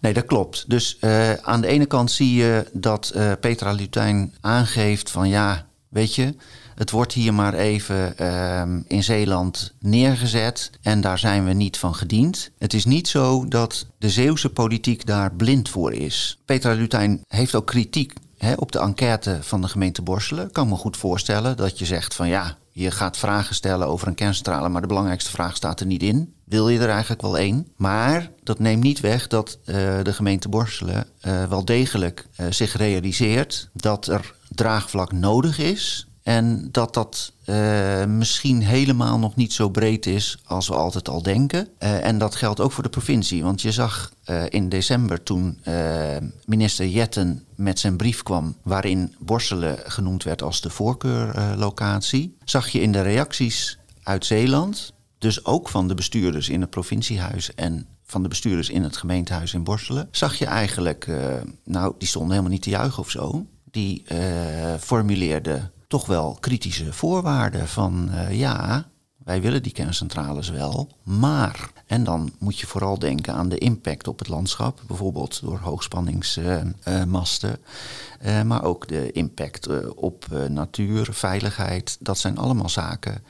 Nee, 0.00 0.12
dat 0.12 0.24
klopt. 0.24 0.64
Dus 0.68 0.96
uh, 1.00 1.32
aan 1.32 1.60
de 1.60 1.66
ene 1.66 1.86
kant 1.86 2.10
zie 2.10 2.34
je 2.34 2.66
dat 2.72 3.12
uh, 3.16 3.32
Petra 3.40 3.72
Lutijn 3.72 4.34
aangeeft 4.40 5.10
van 5.10 5.28
ja, 5.28 5.66
weet 5.88 6.14
je, 6.14 6.34
het 6.74 6.90
wordt 6.90 7.12
hier 7.12 7.34
maar 7.34 7.54
even 7.54 8.14
uh, 8.20 8.62
in 8.86 9.02
Zeeland 9.02 9.74
neergezet 9.80 10.70
en 10.82 11.00
daar 11.00 11.18
zijn 11.18 11.44
we 11.44 11.52
niet 11.52 11.76
van 11.76 11.94
gediend. 11.94 12.50
Het 12.58 12.74
is 12.74 12.84
niet 12.84 13.08
zo 13.08 13.48
dat 13.48 13.86
de 13.98 14.10
Zeeuwse 14.10 14.48
politiek 14.48 15.06
daar 15.06 15.34
blind 15.34 15.68
voor 15.68 15.92
is. 15.92 16.38
Petra 16.44 16.72
Lutijn 16.72 17.20
heeft 17.26 17.54
ook 17.54 17.66
kritiek 17.66 18.12
hè, 18.40 18.52
op 18.52 18.72
de 18.72 18.78
enquête 18.78 19.38
van 19.40 19.60
de 19.60 19.68
gemeente 19.68 20.02
Borselen. 20.02 20.52
Kan 20.52 20.68
me 20.68 20.74
goed 20.74 20.96
voorstellen 20.96 21.56
dat 21.56 21.78
je 21.78 21.84
zegt 21.84 22.14
van 22.14 22.28
ja, 22.28 22.56
je 22.70 22.90
gaat 22.90 23.16
vragen 23.16 23.54
stellen 23.54 23.86
over 23.86 24.08
een 24.08 24.14
kerncentrale, 24.14 24.68
maar 24.68 24.80
de 24.80 24.86
belangrijkste 24.86 25.30
vraag 25.30 25.56
staat 25.56 25.80
er 25.80 25.86
niet 25.86 26.02
in. 26.02 26.34
Wil 26.44 26.68
je 26.68 26.78
er 26.78 26.88
eigenlijk 26.88 27.22
wel 27.22 27.38
één? 27.38 27.68
Maar 27.76 28.30
dat 28.42 28.58
neemt 28.58 28.82
niet 28.82 29.00
weg 29.00 29.26
dat 29.26 29.58
uh, 29.60 29.74
de 30.02 30.12
gemeente 30.12 30.48
Borselen 30.48 31.06
uh, 31.22 31.44
wel 31.44 31.64
degelijk 31.64 32.26
uh, 32.40 32.46
zich 32.50 32.76
realiseert 32.76 33.68
dat 33.72 34.06
er 34.06 34.34
draagvlak 34.48 35.12
nodig 35.12 35.58
is. 35.58 36.09
En 36.22 36.68
dat 36.70 36.94
dat 36.94 37.32
uh, 37.46 38.04
misschien 38.04 38.62
helemaal 38.62 39.18
nog 39.18 39.36
niet 39.36 39.52
zo 39.52 39.68
breed 39.68 40.06
is 40.06 40.38
als 40.44 40.68
we 40.68 40.74
altijd 40.74 41.08
al 41.08 41.22
denken. 41.22 41.68
Uh, 41.78 42.06
en 42.06 42.18
dat 42.18 42.34
geldt 42.34 42.60
ook 42.60 42.72
voor 42.72 42.82
de 42.82 42.88
provincie. 42.88 43.42
Want 43.42 43.62
je 43.62 43.72
zag 43.72 44.12
uh, 44.26 44.42
in 44.48 44.68
december 44.68 45.22
toen 45.22 45.58
minister 46.44 46.86
Jetten 46.86 47.44
met 47.54 47.78
zijn 47.78 47.96
brief 47.96 48.22
kwam... 48.22 48.56
waarin 48.62 49.14
Borselen 49.18 49.78
genoemd 49.84 50.22
werd 50.22 50.42
als 50.42 50.60
de 50.60 50.70
voorkeurlocatie... 50.70 52.36
zag 52.44 52.68
je 52.68 52.80
in 52.80 52.92
de 52.92 53.02
reacties 53.02 53.78
uit 54.02 54.26
Zeeland, 54.26 54.92
dus 55.18 55.44
ook 55.44 55.68
van 55.68 55.88
de 55.88 55.94
bestuurders 55.94 56.48
in 56.48 56.60
het 56.60 56.70
provinciehuis... 56.70 57.54
en 57.54 57.86
van 58.04 58.22
de 58.22 58.28
bestuurders 58.28 58.70
in 58.70 58.82
het 58.82 58.96
gemeentehuis 58.96 59.54
in 59.54 59.64
Borselen... 59.64 60.08
zag 60.10 60.34
je 60.34 60.46
eigenlijk, 60.46 61.06
nou, 61.64 61.94
die 61.98 62.08
stonden 62.08 62.30
helemaal 62.30 62.52
niet 62.52 62.62
te 62.62 62.70
juichen 62.70 63.02
of 63.02 63.10
zo... 63.10 63.46
die 63.70 64.04
formuleerden 64.78 65.72
toch 65.90 66.06
wel 66.06 66.36
kritische 66.40 66.92
voorwaarden 66.92 67.68
van 67.68 68.10
uh, 68.12 68.38
ja, 68.38 68.84
wij 69.24 69.40
willen 69.40 69.62
die 69.62 69.72
kerncentrales 69.72 70.48
wel, 70.48 70.88
maar. 71.02 71.70
En 71.86 72.04
dan 72.04 72.32
moet 72.38 72.58
je 72.58 72.66
vooral 72.66 72.98
denken 72.98 73.34
aan 73.34 73.48
de 73.48 73.58
impact 73.58 74.08
op 74.08 74.18
het 74.18 74.28
landschap, 74.28 74.82
bijvoorbeeld 74.86 75.40
door 75.40 75.58
hoogspanningsmasten, 75.58 77.58
uh, 78.22 78.38
uh, 78.38 78.42
maar 78.42 78.64
ook 78.64 78.88
de 78.88 79.12
impact 79.12 79.94
op 79.94 80.26
natuur, 80.48 81.08
veiligheid. 81.12 81.96
Dat 82.00 82.18
zijn 82.18 82.38
allemaal 82.38 82.68
zaken 82.68 83.24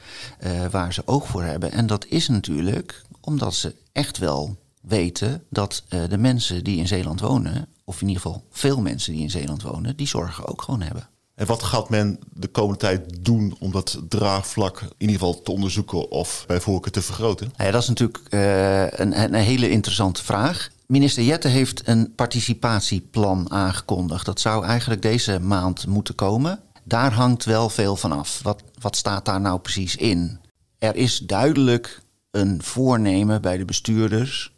waar 0.71 0.93
ze 0.93 1.07
oog 1.07 1.27
voor 1.27 1.43
hebben. 1.43 1.73
En 1.73 1.87
dat 1.87 2.07
is 2.07 2.29
natuurlijk 2.29 3.03
omdat 3.21 3.55
ze 3.55 3.75
echt 3.93 4.19
wel 4.19 4.57
weten 4.81 5.45
dat 5.51 5.85
de 5.89 6.19
mensen 6.19 6.65
die 6.65 6.79
in 6.79 6.89
Zeeland 6.89 7.21
wonen, 7.21 7.69
of 7.85 8.01
in 8.01 8.09
ieder 8.09 8.23
geval 8.23 8.45
veel 8.51 8.81
mensen 8.81 9.13
die 9.13 9.23
in 9.23 9.31
Zeeland 9.31 9.63
wonen, 9.63 9.97
die 9.97 10.09
zorgen 10.09 10.47
ook 10.47 10.63
gewoon 10.63 10.83
hebben. 10.83 11.09
En 11.41 11.47
wat 11.47 11.63
gaat 11.63 11.89
men 11.89 12.19
de 12.33 12.49
komende 12.49 12.79
tijd 12.79 13.25
doen 13.25 13.57
om 13.59 13.73
dat 13.73 14.01
draagvlak 14.09 14.81
in 14.81 14.89
ieder 14.99 15.15
geval 15.15 15.43
te 15.43 15.51
onderzoeken 15.51 16.11
of 16.11 16.45
bij 16.47 16.61
voorkeur 16.61 16.93
te 16.93 17.03
vergroten? 17.03 17.47
Nou 17.57 17.65
ja, 17.65 17.71
dat 17.71 17.83
is 17.83 17.89
natuurlijk 17.89 18.21
uh, 18.31 18.83
een, 18.83 19.23
een, 19.23 19.35
hele 19.35 19.71
interessante 19.71 20.25
vraag. 20.25 20.71
Minister 20.87 21.23
Jette 21.23 21.49
heeft 21.49 21.89
een 21.89 22.13
participatieplan 22.15 23.51
aangekondigd. 23.51 24.27
Dat 24.27 24.41
zou 24.41 24.65
eigenlijk 24.65 25.03
deze 25.03 25.39
maand 25.39 25.87
moeten 25.87 26.15
komen. 26.15 26.61
Daar 26.85 27.13
hangt 27.13 27.45
wel 27.45 27.69
veel 27.69 27.97
van 27.97 28.13
af. 28.13 28.41
Wat, 28.43 28.63
wat 28.81 28.97
staat 28.97 29.25
daar 29.25 29.41
nou 29.41 29.59
precies 29.59 29.97
in? 29.97 30.39
Er 30.79 30.97
is 30.97 31.19
duidelijk 31.19 32.01
een 32.31 32.63
voornemen 32.63 33.43
bij 33.43 33.57
de 33.57 33.65
bestuurders 33.65 34.53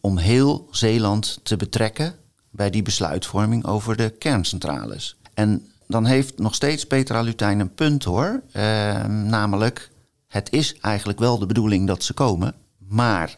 om 0.00 0.16
heel 0.16 0.68
Zeeland 0.70 1.38
te 1.42 1.56
betrekken 1.56 2.14
bij 2.50 2.70
die 2.70 2.82
besluitvorming 2.82 3.64
over 3.64 3.96
de 3.96 4.10
kerncentrales. 4.10 5.16
En 5.34 5.70
dan 5.86 6.04
heeft 6.04 6.38
nog 6.38 6.54
steeds 6.54 6.86
Petra 6.86 7.20
Lutijn 7.20 7.60
een 7.60 7.74
punt 7.74 8.04
hoor. 8.04 8.42
Uh, 8.52 9.04
namelijk, 9.04 9.90
het 10.26 10.52
is 10.52 10.78
eigenlijk 10.80 11.18
wel 11.18 11.38
de 11.38 11.46
bedoeling 11.46 11.86
dat 11.86 12.04
ze 12.04 12.12
komen. 12.12 12.54
Maar 12.78 13.36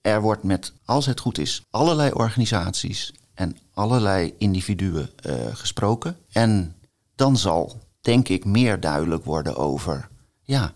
er 0.00 0.20
wordt 0.20 0.42
met, 0.42 0.72
als 0.84 1.06
het 1.06 1.20
goed 1.20 1.38
is, 1.38 1.66
allerlei 1.70 2.10
organisaties 2.12 3.12
en 3.34 3.56
allerlei 3.74 4.34
individuen 4.38 5.10
uh, 5.26 5.34
gesproken. 5.52 6.16
En 6.32 6.74
dan 7.14 7.36
zal, 7.36 7.80
denk 8.00 8.28
ik, 8.28 8.44
meer 8.44 8.80
duidelijk 8.80 9.24
worden 9.24 9.56
over, 9.56 10.08
ja, 10.42 10.72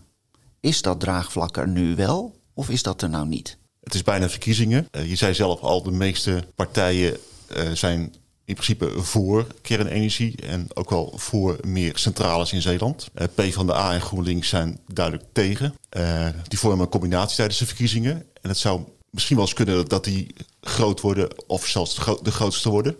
is 0.59 0.81
dat 0.81 0.99
draagvlak 0.99 1.57
er 1.57 1.67
nu 1.67 1.95
wel 1.95 2.35
of 2.53 2.69
is 2.69 2.83
dat 2.83 3.01
er 3.01 3.09
nou 3.09 3.27
niet? 3.27 3.57
Het 3.79 3.93
is 3.93 4.03
bijna 4.03 4.29
verkiezingen. 4.29 4.87
Uh, 4.91 5.09
je 5.09 5.15
zei 5.15 5.33
zelf 5.33 5.61
al, 5.61 5.83
de 5.83 5.91
meeste 5.91 6.43
partijen 6.55 7.17
uh, 7.55 7.71
zijn 7.71 8.13
in 8.45 8.53
principe 8.53 8.91
voor 8.95 9.47
kernenergie 9.61 10.35
en 10.41 10.67
ook 10.73 10.89
wel 10.89 11.13
voor 11.15 11.57
meer 11.61 11.97
centrales 11.97 12.53
in 12.53 12.61
Zeeland. 12.61 13.09
Uh, 13.15 13.27
P 13.35 13.53
van 13.53 13.67
de 13.67 13.73
A 13.73 13.93
en 13.93 14.01
GroenLinks 14.01 14.49
zijn 14.49 14.79
duidelijk 14.87 15.25
tegen. 15.31 15.75
Uh, 15.97 16.27
die 16.47 16.59
vormen 16.59 16.79
een 16.79 16.89
combinatie 16.89 17.35
tijdens 17.35 17.59
de 17.59 17.65
verkiezingen. 17.65 18.15
En 18.41 18.49
het 18.49 18.57
zou 18.57 18.81
misschien 19.09 19.35
wel 19.35 19.45
eens 19.45 19.55
kunnen 19.55 19.87
dat 19.87 20.03
die 20.03 20.35
groot 20.61 21.01
worden 21.01 21.29
of 21.47 21.65
zelfs 21.65 21.95
de 22.21 22.31
grootste 22.31 22.69
worden. 22.69 22.95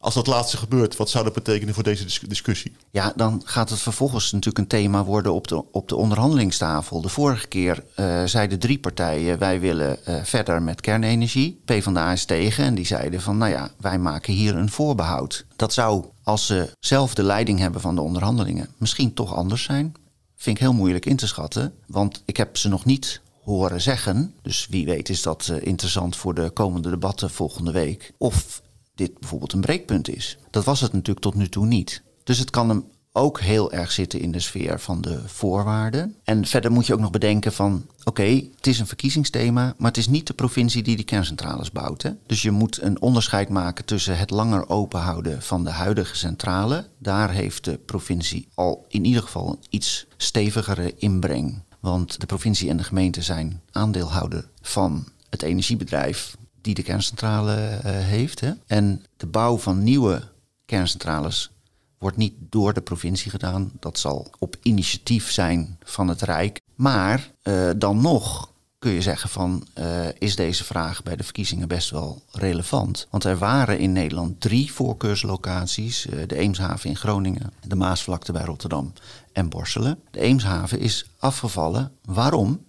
Als 0.00 0.14
dat 0.14 0.26
laatste 0.26 0.56
gebeurt, 0.56 0.96
wat 0.96 1.10
zou 1.10 1.24
dat 1.24 1.32
betekenen 1.32 1.74
voor 1.74 1.82
deze 1.82 2.26
discussie? 2.28 2.76
Ja, 2.90 3.12
dan 3.16 3.42
gaat 3.44 3.70
het 3.70 3.80
vervolgens 3.80 4.32
natuurlijk 4.32 4.58
een 4.58 4.66
thema 4.66 5.04
worden 5.04 5.32
op 5.32 5.48
de, 5.48 5.72
op 5.72 5.88
de 5.88 5.96
onderhandelingstafel. 5.96 7.00
De 7.00 7.08
vorige 7.08 7.46
keer 7.46 7.84
uh, 7.96 8.24
zeiden 8.24 8.58
drie 8.58 8.78
partijen: 8.78 9.38
wij 9.38 9.60
willen 9.60 9.98
uh, 10.08 10.24
verder 10.24 10.62
met 10.62 10.80
kernenergie. 10.80 11.60
PvdA 11.64 12.12
is 12.12 12.24
tegen 12.24 12.64
en 12.64 12.74
die 12.74 12.86
zeiden 12.86 13.20
van: 13.20 13.38
nou 13.38 13.50
ja, 13.50 13.70
wij 13.76 13.98
maken 13.98 14.32
hier 14.32 14.56
een 14.56 14.70
voorbehoud. 14.70 15.44
Dat 15.56 15.72
zou, 15.72 16.04
als 16.22 16.46
ze 16.46 16.70
zelf 16.78 17.14
de 17.14 17.22
leiding 17.22 17.58
hebben 17.58 17.80
van 17.80 17.94
de 17.94 18.00
onderhandelingen, 18.00 18.68
misschien 18.78 19.14
toch 19.14 19.34
anders 19.34 19.62
zijn. 19.62 19.94
Vind 20.36 20.56
ik 20.56 20.62
heel 20.62 20.72
moeilijk 20.72 21.06
in 21.06 21.16
te 21.16 21.26
schatten, 21.26 21.74
want 21.86 22.22
ik 22.24 22.36
heb 22.36 22.56
ze 22.56 22.68
nog 22.68 22.84
niet 22.84 23.20
horen 23.42 23.80
zeggen. 23.80 24.34
Dus 24.42 24.66
wie 24.70 24.84
weet 24.86 25.08
is 25.08 25.22
dat 25.22 25.48
uh, 25.50 25.66
interessant 25.66 26.16
voor 26.16 26.34
de 26.34 26.50
komende 26.50 26.90
debatten 26.90 27.30
volgende 27.30 27.72
week. 27.72 28.12
Of 28.18 28.62
dit 29.00 29.18
bijvoorbeeld 29.18 29.52
een 29.52 29.60
breekpunt 29.60 30.08
is. 30.08 30.38
Dat 30.50 30.64
was 30.64 30.80
het 30.80 30.92
natuurlijk 30.92 31.20
tot 31.20 31.34
nu 31.34 31.48
toe 31.48 31.66
niet. 31.66 32.02
Dus 32.24 32.38
het 32.38 32.50
kan 32.50 32.68
hem 32.68 32.84
ook 33.12 33.40
heel 33.40 33.72
erg 33.72 33.92
zitten 33.92 34.20
in 34.20 34.32
de 34.32 34.40
sfeer 34.40 34.80
van 34.80 35.00
de 35.00 35.20
voorwaarden. 35.26 36.14
En 36.24 36.46
verder 36.46 36.72
moet 36.72 36.86
je 36.86 36.92
ook 36.92 37.00
nog 37.00 37.10
bedenken 37.10 37.52
van, 37.52 37.86
oké, 38.04 38.22
het 38.56 38.66
is 38.66 38.78
een 38.78 38.86
verkiezingsthema, 38.86 39.74
maar 39.78 39.88
het 39.88 39.96
is 39.96 40.08
niet 40.08 40.26
de 40.26 40.32
provincie 40.34 40.82
die 40.82 40.96
die 40.96 41.04
kerncentrales 41.04 41.72
bouwt. 41.72 42.02
Hè? 42.02 42.10
Dus 42.26 42.42
je 42.42 42.50
moet 42.50 42.82
een 42.82 43.00
onderscheid 43.00 43.48
maken 43.48 43.84
tussen 43.84 44.18
het 44.18 44.30
langer 44.30 44.68
openhouden 44.68 45.42
van 45.42 45.64
de 45.64 45.70
huidige 45.70 46.16
centrale. 46.16 46.86
Daar 46.98 47.30
heeft 47.30 47.64
de 47.64 47.78
provincie 47.78 48.48
al 48.54 48.84
in 48.88 49.04
ieder 49.04 49.22
geval 49.22 49.48
een 49.48 49.64
iets 49.70 50.06
stevigere 50.16 50.94
inbreng. 50.96 51.62
Want 51.80 52.20
de 52.20 52.26
provincie 52.26 52.70
en 52.70 52.76
de 52.76 52.84
gemeente 52.84 53.22
zijn 53.22 53.60
aandeelhouder 53.72 54.48
van 54.60 55.06
het 55.30 55.42
energiebedrijf 55.42 56.36
die 56.60 56.74
de 56.74 56.82
kerncentrale 56.82 57.56
uh, 57.56 57.80
heeft. 57.84 58.40
Hè? 58.40 58.52
En 58.66 59.04
de 59.16 59.26
bouw 59.26 59.58
van 59.58 59.82
nieuwe 59.82 60.22
kerncentrales 60.66 61.50
wordt 61.98 62.16
niet 62.16 62.34
door 62.38 62.72
de 62.72 62.80
provincie 62.80 63.30
gedaan. 63.30 63.72
Dat 63.80 63.98
zal 63.98 64.30
op 64.38 64.56
initiatief 64.62 65.30
zijn 65.30 65.78
van 65.84 66.08
het 66.08 66.22
Rijk. 66.22 66.60
Maar 66.74 67.30
uh, 67.42 67.70
dan 67.76 68.00
nog 68.00 68.50
kun 68.78 68.92
je 68.92 69.02
zeggen 69.02 69.28
van 69.28 69.66
uh, 69.78 70.08
is 70.18 70.36
deze 70.36 70.64
vraag 70.64 71.02
bij 71.02 71.16
de 71.16 71.22
verkiezingen 71.22 71.68
best 71.68 71.90
wel 71.90 72.22
relevant. 72.30 73.06
Want 73.10 73.24
er 73.24 73.38
waren 73.38 73.78
in 73.78 73.92
Nederland 73.92 74.40
drie 74.40 74.72
voorkeurslocaties. 74.72 76.06
De 76.26 76.36
Eemshaven 76.36 76.90
in 76.90 76.96
Groningen, 76.96 77.52
de 77.66 77.76
Maasvlakte 77.76 78.32
bij 78.32 78.44
Rotterdam 78.44 78.92
en 79.32 79.48
Borselen. 79.48 79.98
De 80.10 80.20
Eemshaven 80.20 80.80
is 80.80 81.10
afgevallen. 81.18 81.92
Waarom? 82.04 82.64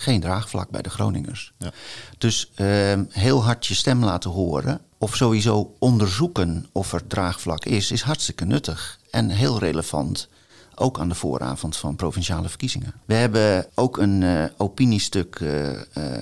Geen 0.00 0.20
draagvlak 0.20 0.70
bij 0.70 0.82
de 0.82 0.90
Groningers. 0.90 1.52
Ja. 1.58 1.72
Dus 2.18 2.50
uh, 2.56 3.00
heel 3.08 3.44
hard 3.44 3.66
je 3.66 3.74
stem 3.74 4.04
laten 4.04 4.30
horen 4.30 4.80
of 4.98 5.16
sowieso 5.16 5.74
onderzoeken 5.78 6.66
of 6.72 6.92
er 6.92 7.06
draagvlak 7.06 7.64
is, 7.64 7.90
is 7.90 8.02
hartstikke 8.02 8.44
nuttig 8.44 8.98
en 9.10 9.30
heel 9.30 9.58
relevant. 9.58 10.28
Ook 10.82 10.98
aan 10.98 11.08
de 11.08 11.14
vooravond 11.14 11.76
van 11.76 11.96
provinciale 11.96 12.48
verkiezingen. 12.48 12.92
We 13.04 13.14
hebben 13.14 13.66
ook 13.74 13.98
een 13.98 14.22
uh, 14.22 14.44
opiniestuk 14.56 15.40
uh, 15.40 15.70
uh, 15.70 15.76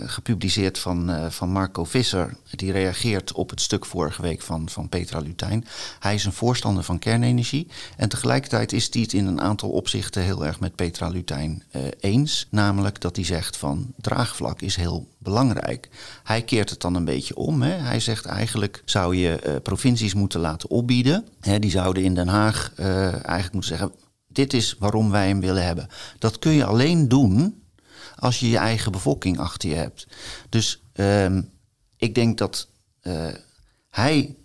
gepubliceerd 0.07 0.79
van, 0.79 1.31
van 1.31 1.51
Marco 1.51 1.85
Visser. 1.85 2.37
Die 2.51 2.73
reageert 2.73 3.33
op 3.33 3.51
het 3.51 3.61
stuk 3.61 3.87
vorige 3.87 4.23
week 4.23 4.43
van, 4.43 4.69
van 4.69 4.89
Petra 4.89 5.19
Lutijn. 5.19 5.67
Hij 5.99 6.15
is 6.15 6.25
een 6.25 6.33
voorstander 6.33 6.83
van 6.83 6.99
kernenergie. 6.99 7.67
En 7.97 8.09
tegelijkertijd 8.09 8.73
is 8.73 8.89
hij 8.93 9.03
het 9.03 9.13
in 9.13 9.27
een 9.27 9.41
aantal 9.41 9.71
opzichten 9.71 10.23
heel 10.23 10.47
erg 10.47 10.61
met 10.61 10.75
Petra 10.75 11.09
Lutijn 11.09 11.63
eens. 12.01 12.47
Namelijk 12.51 13.01
dat 13.01 13.17
hij 13.17 13.25
zegt 13.25 13.57
van 13.57 13.87
draagvlak 13.97 14.61
is 14.61 14.77
heel 14.77 15.07
belangrijk. 15.19 15.89
Hij 16.25 16.43
keert 16.43 16.71
het 16.71 16.81
dan 16.81 16.95
een 16.95 17.05
beetje 17.05 17.37
om. 17.37 17.63
Hè. 17.63 17.75
Hij 17.75 18.01
zegt 18.01 18.25
eigenlijk 18.25 18.83
zou 18.85 19.17
je 19.17 19.61
provincies 19.63 20.15
moeten 20.15 20.41
laten 20.41 20.71
opbieden. 20.71 21.27
Hè, 21.41 21.59
die 21.59 21.71
zouden 21.71 22.03
in 22.03 22.15
Den 22.15 22.29
Haag 22.29 22.73
eigenlijk 22.77 23.53
moeten 23.53 23.77
zeggen 23.77 23.93
dit 24.39 24.53
is 24.53 24.77
waarom 24.79 25.11
wij 25.11 25.29
hem 25.29 25.41
willen 25.41 25.65
hebben. 25.65 25.89
Dat 26.19 26.39
kun 26.39 26.53
je 26.53 26.65
alleen 26.65 27.09
doen 27.09 27.63
als 28.17 28.41
je 28.41 28.49
je 28.49 28.57
eigen 28.57 28.93
bevolking 28.93 29.39
achter 29.39 29.69
je 29.69 29.75
hebt. 29.75 30.07
Dus 30.49 30.83
uh, 30.95 31.39
ik 31.97 32.15
denk 32.15 32.39
dat 32.39 32.69
uh, 33.03 33.29
hij 33.91 34.37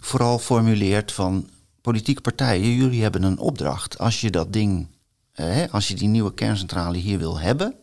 vooral 0.00 0.38
formuleert 0.38 1.12
van 1.12 1.50
politieke 1.80 2.20
partijen, 2.20 2.74
jullie 2.74 3.02
hebben 3.02 3.22
een 3.22 3.38
opdracht. 3.38 3.98
Als 3.98 4.20
je 4.20 4.30
dat 4.30 4.52
ding, 4.52 4.86
uh, 5.34 5.72
als 5.72 5.88
je 5.88 5.94
die 5.94 6.08
nieuwe 6.08 6.34
kerncentrale 6.34 6.96
hier 6.96 7.18
wil 7.18 7.38
hebben, 7.38 7.74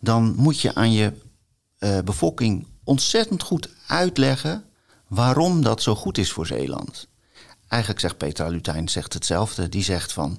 dan 0.00 0.34
moet 0.36 0.60
je 0.60 0.74
aan 0.74 0.92
je 0.92 1.12
uh, 1.78 1.98
bevolking 2.04 2.66
ontzettend 2.84 3.42
goed 3.42 3.68
uitleggen 3.86 4.64
waarom 5.08 5.62
dat 5.62 5.82
zo 5.82 5.94
goed 5.94 6.18
is 6.18 6.32
voor 6.32 6.46
Zeeland. 6.46 7.08
Eigenlijk 7.72 8.00
zegt 8.02 8.16
Petra 8.16 8.48
Lutijn 8.48 8.88
zegt 8.88 9.12
hetzelfde. 9.12 9.68
Die 9.68 9.82
zegt 9.82 10.12
van, 10.12 10.38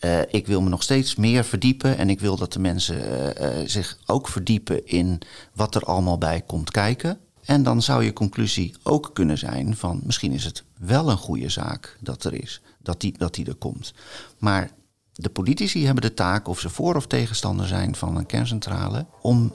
uh, 0.00 0.20
ik 0.30 0.46
wil 0.46 0.62
me 0.62 0.68
nog 0.68 0.82
steeds 0.82 1.16
meer 1.16 1.44
verdiepen 1.44 1.98
en 1.98 2.10
ik 2.10 2.20
wil 2.20 2.36
dat 2.36 2.52
de 2.52 2.58
mensen 2.58 2.96
uh, 2.98 3.60
uh, 3.60 3.68
zich 3.68 3.98
ook 4.06 4.28
verdiepen 4.28 4.86
in 4.86 5.20
wat 5.54 5.74
er 5.74 5.82
allemaal 5.82 6.18
bij 6.18 6.42
komt 6.46 6.70
kijken. 6.70 7.18
En 7.44 7.62
dan 7.62 7.82
zou 7.82 8.04
je 8.04 8.12
conclusie 8.12 8.74
ook 8.82 9.10
kunnen 9.12 9.38
zijn 9.38 9.76
van, 9.76 10.00
misschien 10.04 10.32
is 10.32 10.44
het 10.44 10.64
wel 10.76 11.10
een 11.10 11.16
goede 11.16 11.48
zaak 11.48 11.96
dat 12.00 12.24
er 12.24 12.34
is, 12.42 12.60
dat 12.82 13.00
die, 13.00 13.18
dat 13.18 13.34
die 13.34 13.46
er 13.46 13.54
komt. 13.54 13.94
Maar 14.38 14.70
de 15.12 15.30
politici 15.30 15.84
hebben 15.84 16.02
de 16.02 16.14
taak, 16.14 16.48
of 16.48 16.60
ze 16.60 16.68
voor 16.68 16.94
of 16.96 17.06
tegenstander 17.06 17.66
zijn 17.66 17.94
van 17.94 18.16
een 18.16 18.26
kerncentrale, 18.26 19.06
om 19.20 19.52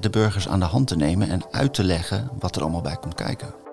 de 0.00 0.08
burgers 0.10 0.48
aan 0.48 0.60
de 0.60 0.66
hand 0.66 0.86
te 0.86 0.96
nemen 0.96 1.28
en 1.28 1.52
uit 1.52 1.74
te 1.74 1.84
leggen 1.84 2.30
wat 2.38 2.56
er 2.56 2.62
allemaal 2.62 2.80
bij 2.80 2.96
komt 2.96 3.14
kijken. 3.14 3.65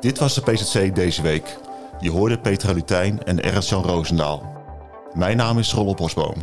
Dit 0.00 0.18
was 0.18 0.34
de 0.34 0.52
PZC 0.52 0.94
deze 0.94 1.22
week. 1.22 1.58
Je 2.00 2.10
hoorde 2.10 2.38
Petra 2.38 2.72
Lutijn 2.72 3.24
en 3.24 3.42
Ernst-Jan 3.42 3.82
Roosendaal. 3.82 4.56
Mijn 5.14 5.36
naam 5.36 5.58
is 5.58 5.72
Rollo 5.72 5.94
Bosboom. 5.94 6.34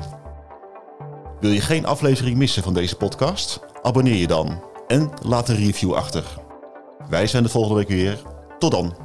Wil 1.40 1.52
je 1.52 1.62
geen 1.62 1.86
aflevering 1.86 2.38
missen 2.38 2.64
van 2.64 2.74
deze 2.74 2.96
podcast? 2.96 3.60
Abonneer 3.82 4.16
je 4.16 4.28
dan 4.28 4.64
en 4.88 5.12
laat 5.22 5.50
een 5.50 5.56
review 5.56 5.94
achter. 5.94 6.24
Wij 7.10 7.28
zijn 7.28 7.44
de 7.44 7.50
volgende 7.50 7.78
week 7.78 7.88
weer. 7.88 8.22
Tot 8.60 8.72
dan. 8.72 9.05